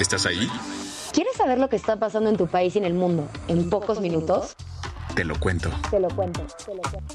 ¿Estás 0.00 0.26
ahí? 0.26 0.48
¿Quieres 1.12 1.36
saber 1.36 1.58
lo 1.58 1.68
que 1.68 1.74
está 1.74 1.96
pasando 1.96 2.30
en 2.30 2.36
tu 2.36 2.46
país 2.46 2.76
y 2.76 2.78
en 2.78 2.84
el 2.84 2.94
mundo 2.94 3.28
en, 3.48 3.68
pocos, 3.68 4.00
minutos? 4.00 4.54
Te 5.16 5.24
lo 5.24 5.38
cuento. 5.40 5.70
Te 5.90 5.98
lo 5.98 6.08
cuento, 6.08 6.46
te 6.64 6.74
lo 6.74 6.82
cuento. 6.82 7.14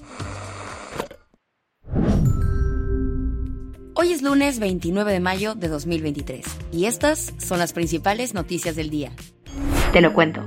Hoy 3.95 4.11
es 4.11 4.21
lunes 4.21 4.59
29 4.59 5.13
de 5.13 5.19
mayo 5.21 5.55
de 5.55 5.69
2023 5.69 6.45
y 6.73 6.85
estas 6.85 7.33
son 7.37 7.59
las 7.59 7.71
principales 7.71 8.33
noticias 8.33 8.75
del 8.75 8.89
día. 8.89 9.13
Te 9.93 10.01
lo 10.01 10.13
cuento. 10.13 10.41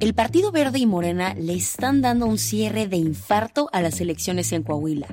El 0.00 0.14
Partido 0.14 0.52
Verde 0.52 0.80
y 0.80 0.86
Morena 0.86 1.34
le 1.34 1.54
están 1.54 2.02
dando 2.02 2.26
un 2.26 2.36
cierre 2.36 2.88
de 2.88 2.96
infarto 2.96 3.70
a 3.72 3.80
las 3.80 4.00
elecciones 4.02 4.52
en 4.52 4.64
Coahuila. 4.64 5.08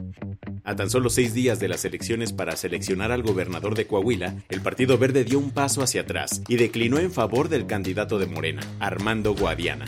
A 0.68 0.76
tan 0.76 0.90
solo 0.90 1.10
seis 1.10 1.34
días 1.34 1.62
de 1.62 1.70
las 1.70 1.86
elecciones 1.86 2.34
para 2.34 2.58
seleccionar 2.58 3.14
al 3.14 3.24
gobernador 3.24 3.74
de 3.74 3.88
Coahuila, 3.88 4.34
el 4.50 4.60
Partido 4.60 4.98
Verde 4.98 5.24
dio 5.24 5.40
un 5.40 5.52
paso 5.52 5.82
hacia 5.82 6.02
atrás 6.02 6.42
y 6.50 6.58
declinó 6.58 7.00
en 7.00 7.10
favor 7.10 7.48
del 7.48 7.68
candidato 7.68 8.20
de 8.20 8.26
Morena, 8.26 8.62
Armando 8.82 9.34
Guadiana. 9.34 9.86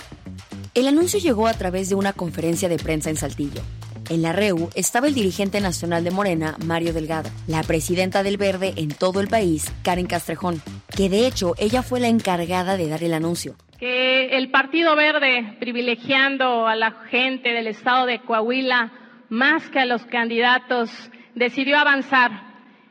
El 0.76 0.88
anuncio 0.88 1.20
llegó 1.20 1.48
a 1.48 1.54
través 1.54 1.90
de 1.90 1.96
una 1.96 2.14
conferencia 2.14 2.70
de 2.70 2.78
prensa 2.78 3.10
en 3.10 3.18
Saltillo. 3.18 3.62
En 4.10 4.22
la 4.22 4.32
REU 4.32 4.70
estaba 4.74 5.08
el 5.08 5.16
dirigente 5.16 5.60
nacional 5.60 6.06
de 6.06 6.12
Morena, 6.12 6.56
Mario 6.66 6.94
Delgado, 6.94 7.30
la 7.46 7.62
presidenta 7.64 8.24
del 8.24 8.38
Verde 8.38 8.72
en 8.78 8.88
todo 8.88 9.20
el 9.20 9.28
país, 9.28 9.70
Karen 9.84 10.08
Castrejón, 10.08 10.62
que 10.96 11.10
de 11.10 11.28
hecho 11.28 11.56
ella 11.58 11.84
fue 11.84 12.00
la 12.00 12.08
encargada 12.08 12.78
de 12.78 12.88
dar 12.88 13.04
el 13.04 13.14
anuncio. 13.14 13.58
Que 13.78 14.38
el 14.38 14.50
Partido 14.50 14.96
Verde, 14.96 15.58
privilegiando 15.60 16.68
a 16.68 16.78
la 16.78 16.92
gente 17.12 17.50
del 17.50 17.68
estado 17.68 18.06
de 18.06 18.22
Coahuila 18.22 18.94
más 19.30 19.70
que 19.70 19.80
a 19.80 19.86
los 19.86 20.06
candidatos, 20.06 20.90
decidió 21.36 21.78
avanzar 21.78 22.32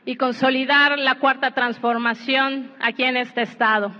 y 0.05 0.15
consolidar 0.15 0.97
la 0.97 1.15
cuarta 1.15 1.51
transformación 1.51 2.73
aquí 2.79 3.03
en 3.03 3.17
este 3.17 3.41
estado. 3.41 3.91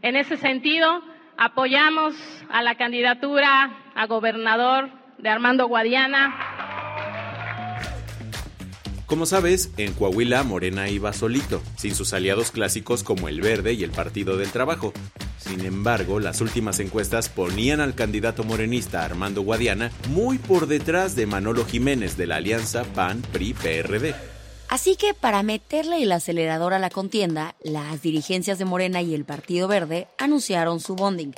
En 0.00 0.16
ese 0.16 0.36
sentido, 0.36 1.02
apoyamos 1.36 2.14
a 2.50 2.62
la 2.62 2.74
candidatura 2.74 3.70
a 3.94 4.06
gobernador 4.06 4.90
de 5.18 5.28
Armando 5.28 5.68
Guadiana. 5.68 6.51
Como 9.12 9.26
sabes, 9.26 9.68
en 9.76 9.92
Coahuila 9.92 10.42
Morena 10.42 10.88
iba 10.88 11.12
solito, 11.12 11.60
sin 11.76 11.94
sus 11.94 12.14
aliados 12.14 12.50
clásicos 12.50 13.02
como 13.02 13.28
el 13.28 13.42
Verde 13.42 13.74
y 13.74 13.84
el 13.84 13.90
Partido 13.90 14.38
del 14.38 14.50
Trabajo. 14.50 14.94
Sin 15.36 15.66
embargo, 15.66 16.18
las 16.18 16.40
últimas 16.40 16.80
encuestas 16.80 17.28
ponían 17.28 17.82
al 17.82 17.94
candidato 17.94 18.42
morenista 18.42 19.04
Armando 19.04 19.42
Guadiana 19.42 19.92
muy 20.08 20.38
por 20.38 20.66
detrás 20.66 21.14
de 21.14 21.26
Manolo 21.26 21.66
Jiménez 21.66 22.16
de 22.16 22.26
la 22.26 22.36
alianza 22.36 22.84
PAN-PRI-PRD. 22.84 24.14
Así 24.70 24.96
que 24.96 25.12
para 25.12 25.42
meterle 25.42 26.02
el 26.02 26.10
acelerador 26.10 26.72
a 26.72 26.78
la 26.78 26.88
contienda, 26.88 27.54
las 27.62 28.00
dirigencias 28.00 28.58
de 28.58 28.64
Morena 28.64 29.02
y 29.02 29.14
el 29.14 29.26
Partido 29.26 29.68
Verde 29.68 30.08
anunciaron 30.16 30.80
su 30.80 30.96
bonding. 30.96 31.34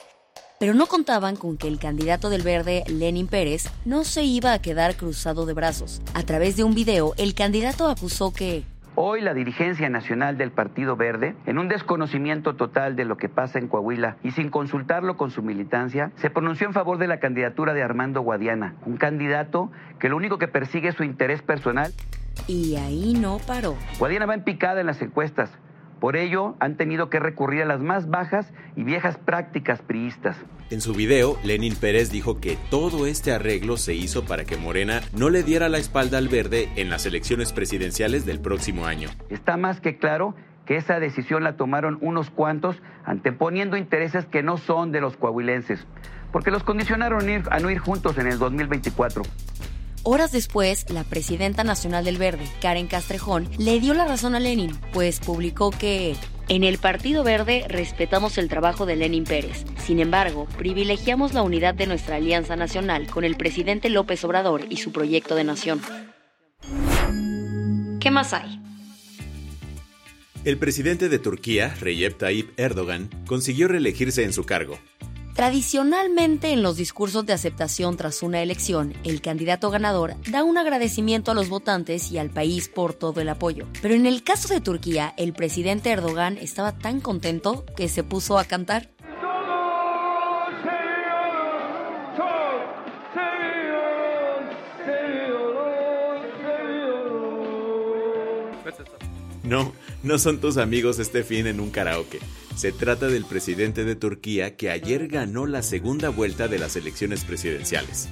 Pero 0.64 0.72
no 0.72 0.86
contaban 0.86 1.36
con 1.36 1.58
que 1.58 1.69
el 1.69 1.78
candidato 1.78 2.30
del 2.30 2.41
Verde, 2.41 2.84
Lenin 2.88 3.26
Pérez, 3.26 3.70
no 3.84 4.02
se 4.02 4.22
iba 4.22 4.54
a 4.54 4.62
quedar 4.62 4.97
cruzado 4.97 5.44
de 5.44 5.52
brazos. 5.52 6.00
A 6.14 6.22
través 6.22 6.56
de 6.56 6.64
un 6.64 6.75
video, 6.75 7.12
el 7.19 7.34
candidato 7.34 7.86
acusó 7.86 8.32
que 8.32 8.64
Hoy 8.94 9.20
la 9.20 9.34
dirigencia 9.34 9.91
nacional 9.91 10.38
del 10.38 10.53
Partido 10.53 10.97
Verde, 10.97 11.36
en 11.44 11.58
un 11.58 11.69
desconocimiento 11.69 12.56
total 12.56 12.97
de 12.97 13.04
lo 13.04 13.19
que 13.19 13.28
pasa 13.28 13.58
en 13.58 13.69
Coahuila 13.69 14.16
y 14.22 14.30
sin 14.30 14.48
consultarlo 14.48 15.19
con 15.19 15.30
su 15.30 15.42
militancia, 15.42 16.12
se 16.16 16.30
pronunció 16.30 16.66
en 16.66 16.72
favor 16.72 16.97
de 16.97 17.08
la 17.08 17.20
candidatura 17.20 17.74
de 17.74 17.82
Armando 17.82 18.22
Guadiana, 18.22 18.74
un 18.86 18.97
candidato 18.97 19.70
que 19.98 20.08
lo 20.08 20.16
único 20.16 20.38
que 20.38 20.48
persigue 20.48 20.88
es 20.88 20.94
su 20.94 21.04
interés 21.04 21.42
personal. 21.42 21.92
Y 22.47 22.76
ahí 22.76 23.12
no 23.12 23.36
paró. 23.47 23.76
Guadiana 23.98 24.24
va 24.24 24.32
en 24.32 24.44
picada 24.44 24.80
en 24.80 24.86
las 24.86 25.03
encuestas. 25.03 25.50
Por 26.04 26.16
ello, 26.16 26.54
han 26.60 26.76
tenido 26.76 27.09
que 27.09 27.19
recurrir 27.19 27.62
a 27.62 27.65
las 27.65 27.81
más 27.81 28.10
bajas 28.10 28.53
y 28.76 28.84
viejas 28.84 29.16
prácticas 29.16 29.81
priistas. 29.81 30.37
En 30.69 30.82
su 30.82 30.92
video, 30.92 31.38
Lenin 31.44 31.76
Pérez 31.76 32.10
dijo 32.10 32.42
que 32.42 32.59
todo 32.69 33.06
este 33.06 33.32
arreglo 33.32 33.78
se 33.78 33.94
hizo 33.94 34.26
para 34.26 34.44
que 34.44 34.59
Morena 34.59 35.00
no 35.15 35.31
le 35.31 35.42
diera 35.42 35.70
la 35.70 35.78
espalda 35.78 36.19
al 36.19 36.28
verde 36.28 36.69
en 36.76 36.91
las 36.91 37.06
elecciones 37.06 37.54
presidenciales 37.54 38.26
del 38.26 38.38
próximo 38.38 38.84
año. 38.84 39.09
Está 39.31 39.56
más 39.56 39.81
que 39.81 39.97
claro 39.97 40.34
que 40.66 40.76
esa 40.76 41.00
decisión 41.00 41.42
la 41.42 41.56
tomaron 41.56 41.97
unos 42.03 42.28
cuantos 42.28 42.82
anteponiendo 43.06 43.78
intereses 43.78 44.26
que 44.26 44.42
no 44.42 44.59
son 44.59 44.92
de 44.92 45.00
los 45.00 45.16
coahuilenses, 45.16 45.86
porque 46.32 46.50
los 46.50 46.65
condicionaron 46.65 47.26
a 47.50 47.59
no 47.60 47.71
ir 47.71 47.78
juntos 47.78 48.19
en 48.19 48.26
el 48.26 48.38
2024. 48.38 49.22
Horas 50.06 50.32
después, 50.32 50.84
la 50.91 51.03
presidenta 51.03 51.65
nacional 51.65 52.04
del 52.04 52.19
Verde, 52.19 52.44
Karen 52.60 52.88
Castrejón, 52.88 53.48
le 53.56 53.81
dio 53.81 53.94
la 53.94 54.04
razón 54.04 54.34
a 54.34 54.41
Lenin, 54.41 54.78
pues 54.92 55.19
publicó 55.19 55.70
que 55.70 56.15
en 56.48 56.62
el 56.62 56.76
Partido 56.76 57.25
Verde 57.25 57.65
respetamos 57.69 58.37
el 58.37 58.50
trabajo 58.50 58.84
de 58.84 58.97
Lenin 58.97 59.25
Pérez. 59.25 59.65
Sin 59.82 60.00
embargo, 60.00 60.47
privilegiamos 60.59 61.32
la 61.32 61.41
unidad 61.41 61.75
de 61.75 61.87
nuestra 61.87 62.16
alianza 62.16 62.54
nacional 62.54 63.06
con 63.06 63.25
el 63.25 63.37
presidente 63.37 63.88
López 63.88 64.22
Obrador 64.25 64.66
y 64.69 64.76
su 64.76 64.92
proyecto 64.92 65.37
de 65.37 65.44
nación. 65.44 65.81
¿Qué 67.98 68.10
más 68.10 68.34
hay? 68.34 68.60
El 70.44 70.59
presidente 70.59 71.09
de 71.09 71.19
Turquía, 71.19 71.75
Recep 71.81 72.19
Tayyip 72.19 72.60
Erdogan, 72.60 73.09
consiguió 73.26 73.69
reelegirse 73.69 74.22
en 74.25 74.34
su 74.34 74.44
cargo. 74.44 74.78
Tradicionalmente 75.34 76.53
en 76.53 76.62
los 76.62 76.77
discursos 76.77 77.27
de 77.27 77.33
aceptación 77.33 77.97
tras 77.97 78.22
una 78.22 78.41
elección, 78.41 78.95
el 79.03 79.21
candidato 79.21 79.69
ganador 79.69 80.15
da 80.31 80.45
un 80.45 80.56
agradecimiento 80.59 81.33
a 81.33 81.34
los 81.34 81.49
votantes 81.49 82.12
y 82.12 82.19
al 82.19 82.31
país 82.31 82.69
por 82.69 82.95
todo 82.95 83.21
el 83.21 83.28
apoyo. 83.28 83.67
Pero 83.83 83.95
en 83.95 84.06
el 84.06 84.22
caso 84.22 84.55
de 84.55 84.61
Turquía, 84.61 85.12
el 85.17 85.33
presidente 85.33 85.91
Erdogan 85.91 86.39
estaba 86.39 86.78
tan 86.78 87.00
contento 87.00 87.65
que 87.77 87.89
se 87.89 88.05
puso 88.05 88.39
a 88.39 88.45
cantar. 88.45 88.91
No, 99.43 99.72
no 100.05 100.19
son 100.19 100.41
tus 100.41 100.56
amigos 100.56 101.01
este 101.01 101.25
fin 101.25 101.49
en 101.49 101.59
un 101.59 101.71
karaoke. 101.71 102.21
Se 102.56 102.70
trata 102.70 103.09
del 103.09 103.25
presidente 103.25 103.84
de 103.84 103.97
Turquía 103.97 104.56
que 104.56 104.70
ayer 104.70 105.09
ganó 105.09 105.47
la 105.47 105.62
segunda 105.62 106.09
vuelta 106.09 106.47
de 106.47 106.59
las 106.59 106.76
elecciones 106.76 107.25
presidenciales. 107.25 108.09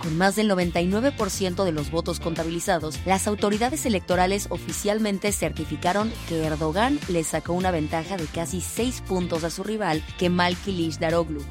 Con 0.00 0.16
más 0.16 0.36
del 0.36 0.48
99% 0.50 1.64
de 1.64 1.72
los 1.72 1.90
votos 1.90 2.20
contabilizados, 2.20 3.00
las 3.06 3.26
autoridades 3.26 3.86
electorales 3.86 4.46
oficialmente 4.50 5.32
certificaron 5.32 6.12
que 6.28 6.44
Erdogan 6.44 7.00
le 7.08 7.24
sacó 7.24 7.54
una 7.54 7.72
ventaja 7.72 8.16
de 8.16 8.26
casi 8.26 8.60
6 8.60 9.02
puntos 9.08 9.42
a 9.42 9.50
su 9.50 9.64
rival, 9.64 10.04
Kemal 10.18 10.56
Kılıçdaroğlu. 10.64 11.42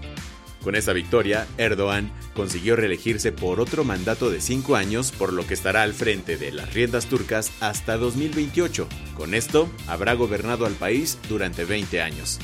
Con 0.65 0.73
esa 0.73 0.93
victoria, 0.93 1.45
Erdogan 1.59 2.09
consiguió 2.33 2.75
reelegirse 2.75 3.31
por 3.31 3.59
otro 3.59 3.83
mandato 3.83 4.31
de 4.31 4.41
cinco 4.41 4.75
años, 4.75 5.11
por 5.11 5.31
lo 5.31 5.45
que 5.45 5.53
estará 5.53 5.83
al 5.83 5.93
frente 5.93 6.37
de 6.37 6.51
las 6.51 6.73
riendas 6.73 7.05
turcas 7.05 7.55
hasta 7.61 7.97
2028. 7.97 8.87
Con 9.15 9.35
esto, 9.35 9.69
habrá 9.87 10.15
gobernado 10.15 10.65
al 10.65 10.73
país 10.73 11.19
durante 11.29 11.65
20 11.65 12.01
años. 12.01 12.39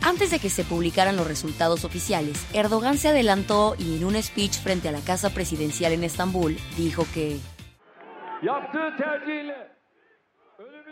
Antes 0.00 0.30
de 0.30 0.38
que 0.38 0.48
se 0.48 0.64
publicaran 0.64 1.18
los 1.18 1.28
resultados 1.28 1.84
oficiales, 1.84 2.42
Erdogan 2.54 2.96
se 2.96 3.08
adelantó 3.08 3.74
y 3.78 3.98
en 3.98 4.04
un 4.04 4.14
speech 4.22 4.62
frente 4.62 4.88
a 4.88 4.92
la 4.92 5.02
Casa 5.02 5.34
Presidencial 5.34 5.92
en 5.92 6.04
Estambul 6.04 6.56
dijo 6.78 7.06
que 7.12 7.36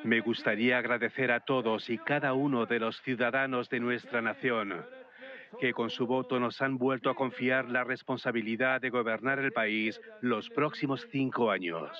Me 0.05 0.21
gustaría 0.21 0.77
agradecer 0.77 1.33
a 1.33 1.41
todos 1.41 1.89
y 1.89 1.97
cada 1.97 2.35
uno 2.35 2.67
de 2.67 2.81
los 2.81 3.01
ciudadanos 3.01 3.71
de 3.71 3.81
nuestra 3.81 4.21
nación 4.21 4.85
que 5.61 5.73
con 5.73 5.91
su 5.91 6.07
voto 6.07 6.39
nos 6.39 6.61
han 6.63 6.79
vuelto 6.79 7.11
a 7.11 7.15
confiar 7.15 7.69
la 7.69 7.85
responsabilidad 7.85 8.81
de 8.81 8.91
gobernar 8.91 9.39
el 9.39 9.53
país 9.53 10.01
los 10.21 10.51
próximos 10.51 11.07
cinco 11.11 11.51
años. 11.51 11.91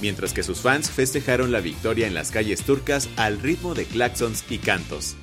Mientras 0.00 0.32
que 0.32 0.42
sus 0.42 0.62
fans 0.62 0.90
festejaron 0.90 1.50
la 1.52 1.60
victoria 1.60 2.06
en 2.06 2.14
las 2.14 2.30
calles 2.30 2.64
turcas 2.64 3.10
al 3.18 3.40
ritmo 3.40 3.74
de 3.74 3.84
claxons 3.84 4.50
y 4.50 4.58
cantos. 4.58 5.16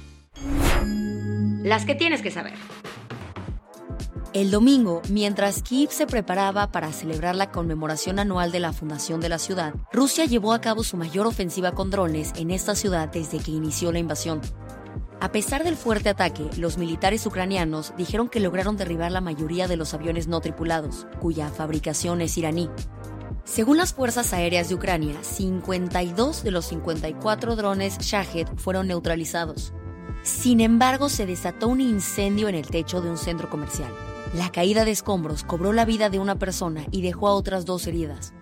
las 1.64 1.86
que 1.86 1.96
tienes 1.96 2.22
que 2.22 2.32
saber. 2.32 2.54
El 4.32 4.52
domingo, 4.52 5.02
mientras 5.10 5.64
Kiev 5.64 5.90
se 5.90 6.06
preparaba 6.06 6.72
para 6.72 6.92
celebrar 6.92 7.36
la 7.36 7.50
conmemoración 7.50 8.20
anual 8.20 8.52
de 8.52 8.60
la 8.60 8.74
fundación 8.74 9.22
de 9.22 9.30
la 9.30 9.40
ciudad, 9.40 9.74
Rusia 9.92 10.26
llevó 10.26 10.54
a 10.54 10.62
cabo 10.62 10.84
su 10.84 10.98
mayor 10.98 11.26
ofensiva 11.26 11.72
con 11.72 11.90
drones 11.90 12.34
en 12.36 12.52
esta 12.52 12.76
ciudad 12.76 13.10
desde 13.10 13.40
que 13.40 13.50
inició 13.50 13.92
la 13.92 13.98
invasión. 13.98 14.40
A 15.22 15.34
pesar 15.34 15.66
del 15.66 15.76
fuerte 15.76 16.08
ataque, 16.08 16.50
los 16.58 16.78
militares 16.78 17.26
ucranianos 17.26 17.94
dijeron 17.98 18.30
que 18.30 18.40
lograron 18.40 18.78
derribar 18.78 19.12
la 19.12 19.20
mayoría 19.20 19.68
de 19.68 19.76
los 19.76 19.94
aviones 19.94 20.30
no 20.30 20.40
tripulados, 20.40 21.08
cuya 21.20 21.50
fabricación 21.50 22.22
es 22.22 22.38
iraní. 22.38 22.70
Según 23.44 23.78
las 23.78 23.94
Fuerzas 23.94 24.32
Aéreas 24.32 24.70
de 24.70 24.76
Ucrania, 24.76 25.16
52 25.22 26.44
de 26.44 26.52
los 26.52 26.66
54 26.68 27.58
drones 27.58 27.98
Shahed 27.98 28.48
fueron 28.56 28.88
neutralizados. 28.88 29.74
Sin 30.24 30.62
embargo, 30.62 31.10
se 31.10 31.26
desató 31.26 31.68
un 31.68 31.82
incendio 31.82 32.48
en 32.48 32.56
el 32.56 32.68
techo 32.68 33.02
de 33.02 33.10
un 33.10 33.18
centro 33.18 33.50
comercial. 33.50 33.92
La 34.36 34.52
caída 34.52 34.86
de 34.86 34.92
escombros 34.92 35.44
cobró 35.44 35.74
la 35.74 35.84
vida 35.84 36.10
de 36.10 36.20
una 36.20 36.40
persona 36.40 36.86
y 36.92 37.02
dejó 37.02 37.28
a 37.28 37.34
otras 37.34 37.66
dos 37.66 37.88
heridas. 37.88 38.34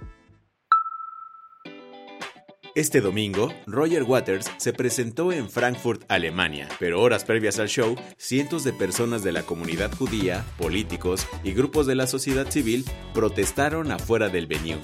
Este 2.78 3.02
domingo, 3.02 3.52
Roger 3.66 4.04
Waters 4.04 4.52
se 4.58 4.72
presentó 4.72 5.32
en 5.32 5.50
Frankfurt, 5.50 6.04
Alemania, 6.10 6.70
pero 6.80 7.02
horas 7.02 7.26
previas 7.26 7.58
al 7.58 7.70
show, 7.70 7.96
cientos 8.18 8.64
de 8.64 8.72
personas 8.72 9.24
de 9.24 9.32
la 9.32 9.42
comunidad 9.42 9.92
judía, 9.92 10.46
políticos 10.60 11.26
y 11.44 11.54
grupos 11.54 11.88
de 11.88 11.96
la 11.96 12.06
sociedad 12.06 12.48
civil 12.52 12.86
protestaron 13.16 13.92
afuera 13.92 14.30
del 14.30 14.46
venue. 14.46 14.78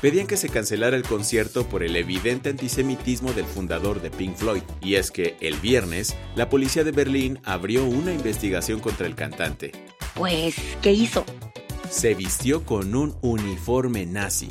Pedían 0.00 0.28
que 0.28 0.36
se 0.36 0.48
cancelara 0.48 0.94
el 0.96 1.02
concierto 1.02 1.68
por 1.68 1.82
el 1.82 1.96
evidente 1.96 2.50
antisemitismo 2.50 3.32
del 3.32 3.46
fundador 3.46 4.00
de 4.00 4.12
Pink 4.12 4.36
Floyd, 4.36 4.62
y 4.80 4.94
es 4.94 5.10
que 5.10 5.34
el 5.40 5.56
viernes, 5.56 6.14
la 6.36 6.48
policía 6.48 6.84
de 6.84 6.92
Berlín 6.92 7.40
abrió 7.42 7.84
una 7.84 8.12
investigación 8.12 8.78
contra 8.78 9.08
el 9.08 9.16
cantante. 9.16 9.72
Pues, 10.14 10.54
¿qué 10.80 10.92
hizo? 10.92 11.24
Se 11.90 12.14
vistió 12.14 12.64
con 12.64 12.94
un 12.94 13.16
uniforme 13.22 14.06
nazi 14.06 14.46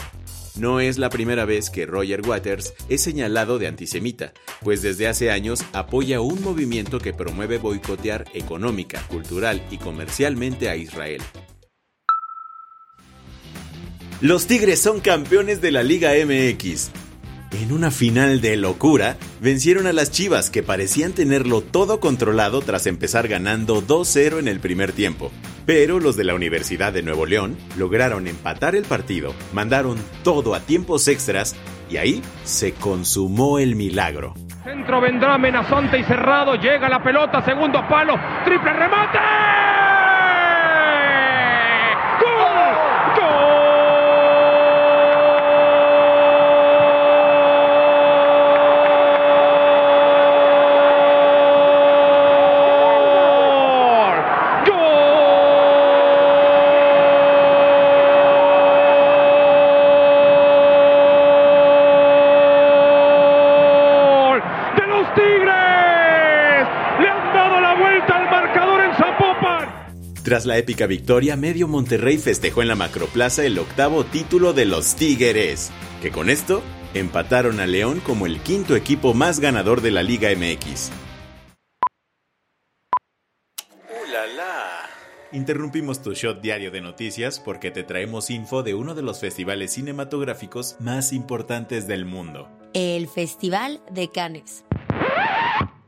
no 0.55 0.79
es 0.79 0.97
la 0.97 1.09
primera 1.09 1.45
vez 1.45 1.69
que 1.69 1.85
Roger 1.85 2.21
Waters 2.27 2.73
es 2.89 3.01
señalado 3.01 3.59
de 3.59 3.67
antisemita, 3.67 4.33
pues 4.61 4.81
desde 4.81 5.07
hace 5.07 5.31
años 5.31 5.63
apoya 5.73 6.21
un 6.21 6.41
movimiento 6.41 6.99
que 6.99 7.13
promueve 7.13 7.57
boicotear 7.57 8.25
económica, 8.33 9.01
cultural 9.07 9.61
y 9.71 9.77
comercialmente 9.77 10.69
a 10.69 10.75
Israel. 10.75 11.21
Los 14.21 14.45
Tigres 14.45 14.79
son 14.79 14.99
campeones 14.99 15.61
de 15.61 15.71
la 15.71 15.81
Liga 15.81 16.11
MX. 16.13 16.91
En 17.59 17.71
una 17.71 17.89
final 17.89 18.39
de 18.39 18.55
locura, 18.55 19.17
vencieron 19.41 19.87
a 19.87 19.93
las 19.93 20.11
Chivas 20.11 20.49
que 20.49 20.63
parecían 20.63 21.13
tenerlo 21.13 21.61
todo 21.61 21.99
controlado 21.99 22.61
tras 22.61 22.85
empezar 22.85 23.27
ganando 23.27 23.81
2-0 23.81 24.39
en 24.39 24.47
el 24.47 24.59
primer 24.59 24.91
tiempo. 24.91 25.31
Pero 25.65 25.99
los 25.99 26.17
de 26.17 26.23
la 26.23 26.33
Universidad 26.33 26.91
de 26.91 27.03
Nuevo 27.03 27.25
León 27.25 27.57
lograron 27.77 28.27
empatar 28.27 28.75
el 28.75 28.83
partido, 28.83 29.33
mandaron 29.53 29.97
todo 30.23 30.55
a 30.55 30.59
tiempos 30.59 31.07
extras 31.07 31.55
y 31.89 31.97
ahí 31.97 32.21
se 32.43 32.73
consumó 32.73 33.59
el 33.59 33.75
milagro. 33.75 34.33
Centro 34.63 35.01
vendrá 35.01 35.35
amenazante 35.35 35.99
y 35.99 36.03
cerrado, 36.03 36.55
llega 36.55 36.87
la 36.87 37.03
pelota, 37.03 37.43
segundo 37.43 37.85
palo, 37.87 38.15
triple 38.45 38.73
remate. 38.73 39.50
Tras 70.23 70.45
la 70.45 70.57
épica 70.59 70.85
victoria, 70.85 71.35
Medio 71.35 71.67
Monterrey 71.67 72.19
festejó 72.19 72.61
en 72.61 72.67
la 72.67 72.75
Macroplaza 72.75 73.43
el 73.43 73.57
octavo 73.57 74.03
título 74.03 74.53
de 74.53 74.65
los 74.65 74.95
Tigres, 74.95 75.71
que 75.99 76.11
con 76.11 76.29
esto 76.29 76.61
empataron 76.93 77.59
a 77.59 77.65
León 77.65 78.01
como 78.05 78.27
el 78.27 78.39
quinto 78.41 78.75
equipo 78.75 79.15
más 79.15 79.39
ganador 79.39 79.81
de 79.81 79.89
la 79.89 80.03
Liga 80.03 80.29
MX. 80.29 80.91
¡Ulala! 84.07 84.89
Interrumpimos 85.31 86.03
tu 86.03 86.13
shot 86.13 86.39
diario 86.39 86.69
de 86.69 86.81
noticias 86.81 87.39
porque 87.39 87.71
te 87.71 87.81
traemos 87.81 88.29
info 88.29 88.61
de 88.61 88.75
uno 88.75 88.93
de 88.93 89.01
los 89.01 89.19
festivales 89.19 89.73
cinematográficos 89.73 90.75
más 90.79 91.13
importantes 91.13 91.87
del 91.87 92.05
mundo. 92.05 92.47
El 92.75 93.07
Festival 93.07 93.81
de 93.89 94.11
Cannes. 94.11 94.65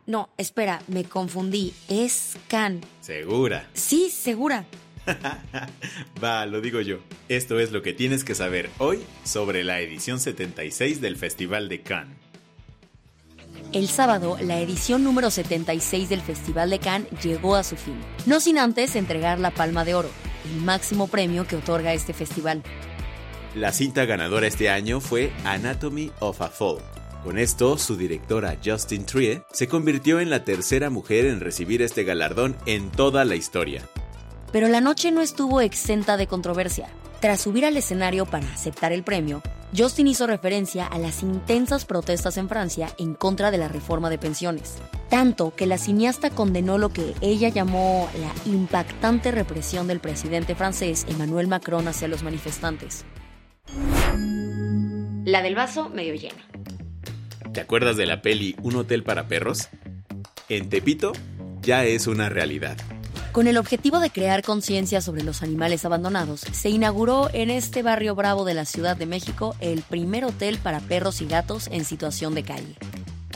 No, 0.05 0.29
espera, 0.38 0.81
me 0.88 1.05
confundí. 1.05 1.73
Es 1.88 2.38
Can. 2.47 2.81
¿Segura? 3.01 3.69
Sí, 3.73 4.09
segura. 4.09 4.65
Va, 6.23 6.45
lo 6.45 6.61
digo 6.61 6.81
yo. 6.81 7.00
Esto 7.29 7.59
es 7.59 7.71
lo 7.71 7.81
que 7.81 7.94
tienes 7.94 8.23
que 8.23 8.35
saber 8.35 8.69
hoy 8.79 9.00
sobre 9.23 9.63
la 9.63 9.79
edición 9.79 10.19
76 10.19 11.01
del 11.01 11.15
Festival 11.15 11.69
de 11.69 11.81
Cannes. 11.81 12.17
El 13.71 13.88
sábado, 13.88 14.38
la 14.39 14.59
edición 14.59 15.03
número 15.03 15.31
76 15.31 16.09
del 16.09 16.21
Festival 16.21 16.69
de 16.69 16.79
Cannes 16.79 17.09
llegó 17.23 17.55
a 17.55 17.63
su 17.63 17.75
fin, 17.75 18.00
no 18.27 18.39
sin 18.39 18.59
antes 18.59 18.95
entregar 18.95 19.39
la 19.39 19.50
Palma 19.50 19.83
de 19.83 19.95
Oro, 19.95 20.09
el 20.45 20.61
máximo 20.61 21.07
premio 21.07 21.47
que 21.47 21.55
otorga 21.55 21.94
este 21.94 22.13
festival. 22.13 22.61
La 23.55 23.71
cinta 23.71 24.05
ganadora 24.05 24.45
este 24.45 24.69
año 24.69 25.00
fue 25.00 25.31
Anatomy 25.44 26.11
of 26.19 26.41
a 26.41 26.50
Fall, 26.50 26.77
con 27.23 27.39
esto, 27.39 27.77
su 27.77 27.95
directora 27.95 28.57
Justin 28.63 29.05
Trier 29.05 29.45
se 29.51 29.67
convirtió 29.67 30.19
en 30.19 30.29
la 30.29 30.43
tercera 30.43 30.89
mujer 30.89 31.25
en 31.25 31.39
recibir 31.39 31.81
este 31.81 32.03
galardón 32.03 32.55
en 32.65 32.91
toda 32.91 33.23
la 33.23 33.35
historia. 33.35 33.87
Pero 34.51 34.67
la 34.67 34.81
noche 34.81 35.11
no 35.11 35.21
estuvo 35.21 35.61
exenta 35.61 36.17
de 36.17 36.27
controversia. 36.27 36.89
Tras 37.21 37.41
subir 37.41 37.65
al 37.65 37.77
escenario 37.77 38.25
para 38.25 38.45
aceptar 38.51 38.91
el 38.91 39.03
premio, 39.03 39.41
Justin 39.75 40.07
hizo 40.07 40.27
referencia 40.27 40.85
a 40.85 40.99
las 40.99 41.23
intensas 41.23 41.85
protestas 41.85 42.37
en 42.37 42.49
Francia 42.49 42.89
en 42.99 43.15
contra 43.15 43.49
de 43.49 43.57
la 43.57 43.69
reforma 43.69 44.09
de 44.09 44.17
pensiones, 44.17 44.75
tanto 45.09 45.55
que 45.55 45.65
la 45.65 45.77
cineasta 45.77 46.29
condenó 46.29 46.77
lo 46.77 46.89
que 46.89 47.15
ella 47.21 47.49
llamó 47.49 48.09
la 48.19 48.51
impactante 48.51 49.31
represión 49.31 49.88
del 49.88 50.00
presidente 50.00 50.53
francés 50.53 51.05
Emmanuel 51.07 51.48
Macron 51.48 51.88
hacia 51.88 52.07
los 52.07 52.21
manifestantes. 52.21 53.05
La 55.25 55.41
del 55.41 55.55
vaso 55.55 55.89
medio 55.89 56.13
llena. 56.15 56.52
¿Te 57.53 57.62
acuerdas 57.62 57.98
de 57.98 58.07
la 58.07 58.24
peli 58.24 58.55
Un 58.63 58.75
hotel 58.77 59.03
para 59.03 59.27
perros? 59.27 59.69
En 60.50 60.69
Tepito 60.69 61.13
ya 61.62 61.86
es 61.86 62.07
una 62.07 62.27
realidad. 62.27 62.75
Con 63.31 63.45
el 63.45 63.57
objetivo 63.57 64.00
de 64.00 64.10
crear 64.10 64.41
conciencia 64.41 65.01
sobre 65.01 65.24
los 65.24 65.43
animales 65.43 65.86
abandonados, 65.86 66.41
se 66.41 66.69
inauguró 66.69 67.29
en 67.31 67.51
este 67.51 67.83
barrio 67.83 68.15
bravo 68.15 68.43
de 68.43 68.55
la 68.55 68.65
Ciudad 68.65 68.98
de 68.98 69.05
México 69.05 69.55
el 69.60 69.81
primer 69.83 70.25
hotel 70.25 70.57
para 70.57 70.79
perros 70.79 71.22
y 71.22 71.27
gatos 71.27 71.67
en 71.72 71.86
situación 71.86 72.33
de 72.33 72.43
calle. 72.43 72.75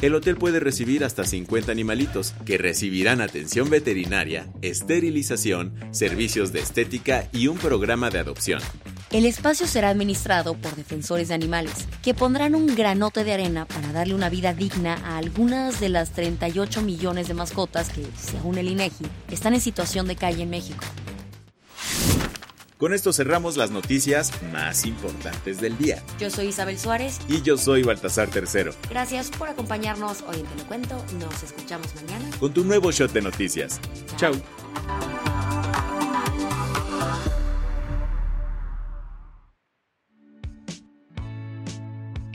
El 0.01 0.15
hotel 0.15 0.35
puede 0.35 0.59
recibir 0.59 1.03
hasta 1.03 1.23
50 1.23 1.71
animalitos 1.71 2.33
que 2.45 2.57
recibirán 2.57 3.21
atención 3.21 3.69
veterinaria, 3.69 4.47
esterilización, 4.63 5.73
servicios 5.91 6.51
de 6.51 6.59
estética 6.59 7.27
y 7.31 7.47
un 7.47 7.57
programa 7.57 8.09
de 8.09 8.19
adopción. 8.19 8.61
El 9.09 9.25
espacio 9.25 9.67
será 9.67 9.89
administrado 9.89 10.53
por 10.55 10.75
defensores 10.75 11.29
de 11.29 11.33
animales, 11.33 11.87
que 12.03 12.13
pondrán 12.13 12.55
un 12.55 12.75
granote 12.75 13.23
de 13.23 13.33
arena 13.33 13.65
para 13.65 13.93
darle 13.93 14.13
una 14.13 14.29
vida 14.29 14.53
digna 14.53 14.95
a 14.95 15.17
algunas 15.17 15.79
de 15.79 15.87
las 15.87 16.11
38 16.11 16.81
millones 16.81 17.29
de 17.29 17.33
mascotas 17.33 17.87
que, 17.87 18.05
según 18.19 18.57
el 18.57 18.67
INEGI, 18.67 19.05
están 19.31 19.53
en 19.53 19.61
situación 19.61 20.07
de 20.07 20.17
calle 20.17 20.43
en 20.43 20.49
México. 20.49 20.83
Con 22.77 22.93
esto 22.93 23.13
cerramos 23.13 23.55
las 23.55 23.71
noticias 23.71 24.31
más 24.51 24.85
importantes 24.85 25.61
del 25.61 25.77
día. 25.77 26.03
Yo 26.19 26.29
soy 26.29 26.47
Isabel 26.47 26.77
Suárez. 26.77 27.19
Y 27.29 27.41
yo 27.41 27.57
soy 27.57 27.83
Baltasar 27.83 28.29
Tercero. 28.29 28.73
Gracias 28.89 29.31
por 29.31 29.47
acompañarnos 29.47 30.21
hoy 30.27 30.41
en 30.41 30.45
Te 30.45 30.55
lo 30.57 30.67
Cuento. 30.67 31.05
Nos 31.17 31.43
escuchamos 31.43 31.95
mañana. 31.95 32.29
Con 32.39 32.53
tu 32.53 32.65
nuevo 32.65 32.91
shot 32.91 33.13
de 33.13 33.21
noticias. 33.21 33.79
Chao. 34.17 34.33